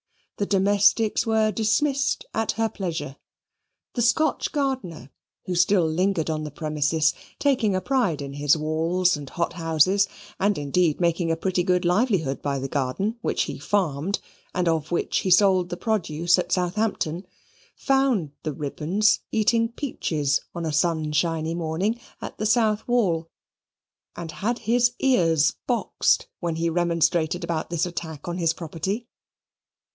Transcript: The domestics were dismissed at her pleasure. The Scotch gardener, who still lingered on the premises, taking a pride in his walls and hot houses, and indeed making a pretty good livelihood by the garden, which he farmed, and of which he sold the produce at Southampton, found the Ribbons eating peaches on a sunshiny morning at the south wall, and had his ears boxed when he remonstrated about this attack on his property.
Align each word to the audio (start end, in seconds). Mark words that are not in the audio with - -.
The 0.37 0.47
domestics 0.47 1.27
were 1.27 1.51
dismissed 1.51 2.25
at 2.33 2.53
her 2.53 2.67
pleasure. 2.67 3.17
The 3.93 4.01
Scotch 4.01 4.51
gardener, 4.51 5.11
who 5.45 5.53
still 5.53 5.87
lingered 5.87 6.27
on 6.31 6.43
the 6.43 6.49
premises, 6.49 7.13
taking 7.37 7.75
a 7.75 7.81
pride 7.81 8.19
in 8.23 8.33
his 8.33 8.57
walls 8.57 9.15
and 9.15 9.29
hot 9.29 9.53
houses, 9.53 10.07
and 10.39 10.57
indeed 10.57 10.99
making 10.99 11.29
a 11.29 11.35
pretty 11.37 11.61
good 11.61 11.85
livelihood 11.85 12.41
by 12.41 12.57
the 12.57 12.67
garden, 12.67 13.19
which 13.21 13.43
he 13.43 13.59
farmed, 13.59 14.17
and 14.55 14.67
of 14.67 14.91
which 14.91 15.19
he 15.19 15.29
sold 15.29 15.69
the 15.69 15.77
produce 15.77 16.39
at 16.39 16.51
Southampton, 16.51 17.27
found 17.75 18.31
the 18.41 18.53
Ribbons 18.53 19.19
eating 19.31 19.69
peaches 19.69 20.41
on 20.55 20.65
a 20.65 20.73
sunshiny 20.73 21.53
morning 21.53 21.99
at 22.19 22.39
the 22.39 22.47
south 22.47 22.87
wall, 22.87 23.29
and 24.15 24.31
had 24.31 24.57
his 24.65 24.93
ears 24.97 25.53
boxed 25.67 26.25
when 26.39 26.55
he 26.55 26.71
remonstrated 26.71 27.43
about 27.43 27.69
this 27.69 27.85
attack 27.85 28.27
on 28.27 28.39
his 28.39 28.51
property. 28.51 29.07